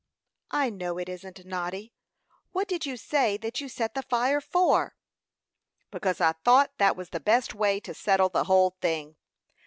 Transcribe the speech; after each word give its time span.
"I 0.49 0.71
know 0.71 0.97
it 0.97 1.07
isn't, 1.07 1.45
Noddy. 1.45 1.93
What 2.53 2.67
did 2.67 2.87
you 2.87 2.97
say 2.97 3.37
that 3.37 3.61
you 3.61 3.69
set 3.69 3.93
the 3.93 4.01
fire 4.01 4.41
for?" 4.41 4.95
"Because 5.91 6.19
I 6.19 6.31
thought 6.43 6.71
that 6.79 6.97
was 6.97 7.09
the 7.11 7.19
best 7.19 7.53
way 7.53 7.79
to 7.81 7.93
settle 7.93 8.29
the 8.29 8.45
whole 8.45 8.71
thing. 8.81 9.17